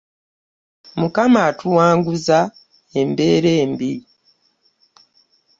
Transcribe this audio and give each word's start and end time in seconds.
Mukama 0.99 1.39
atuwanguzza 1.49 2.39
embeera 2.99 3.51
embi. 3.63 3.93